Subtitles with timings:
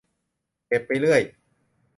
[0.67, 1.21] เก็บไปเรื่อย